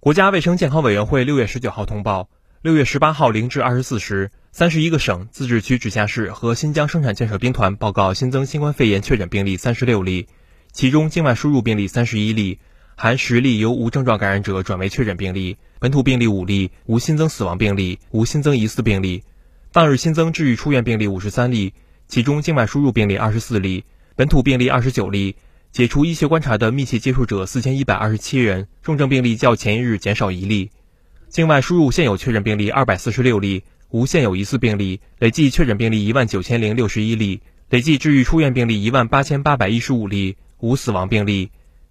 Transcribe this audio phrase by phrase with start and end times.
[0.00, 2.28] 国家卫生健康委员会六月十九号通报，
[2.62, 10.28] 六月十八号零至二十四时，三十一个省、自治区、直辖市和新疆生产建设兵团报告新增新冠肺炎确诊病例三十六例，
[10.70, 12.60] 其中境外输入病例三十一例，
[12.94, 19.24] 含十例由无症状感染者转为确诊病例，本土病例五例，无新增死亡病例，无新增疑似病例。
[19.72, 21.74] 当日新增治愈出院病例五十三例，
[22.06, 23.84] 其中境外输入病例二十四例，
[24.14, 25.34] 本土病例二十九例。
[25.70, 30.70] 解除医学观察的密切接触者四千一百二十七人，重症病例较前一日减少一例。
[31.28, 41.50] 境外输入现有确诊病例二百四十六例，无现有疑似病例，累计确诊病例一万九千零六十一例，累计治愈出院病例一万八千八百一十五例，无死亡病例。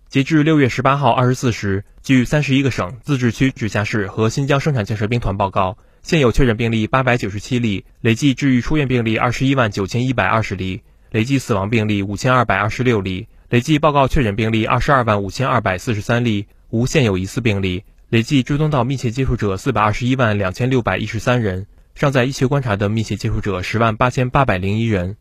[0.10, 13.28] 截至六月十八号二十四时，据三十一个省、自治区、直辖市和新疆生产建设兵团报告，现有确诊病例八百九十七例，累计治愈出院病例二十一万九千一百二十例，累计死亡病例五千二百二十六例。
[13.50, 17.86] 累计报告确诊病例二十二万五千二百四十三例，无现有疑似病例。
[18.10, 25.16] 累计追踪到密切接触者四百二十一万两千六百一十三人，尚在医学观察的密切接触者十万八千八百零一人。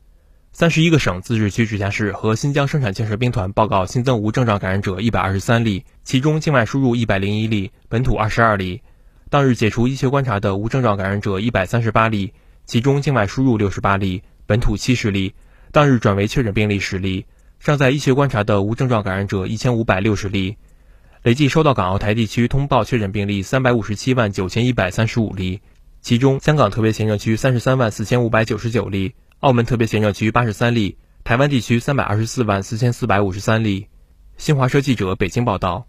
[0.51, 8.83] 三十一个省、自治区、直辖市和新疆生产建设兵团报告新增无症状感染者一百二十三例，其中境外输入一百零一例，本土二十二例。
[9.31, 12.33] 当日解除医学观察的无症状感染者一百三十八例，
[12.64, 15.33] 其中境外输入六十八例，本土七十例。
[15.70, 17.25] 当日转为确诊病例十例。
[17.59, 20.57] 尚在医学观察的无症状感染者一千五百六十例，
[21.23, 25.61] 累计收到港澳台地区通报确诊病例三百五十七万九千一百三十五例，
[26.01, 33.89] 其中香港特别行政区三十三万四千五百九十九例，澳门特别行政区八十三例，台湾地区三百二十四万四千四百五十三例。
[34.37, 35.87] 新华社记者北京报道。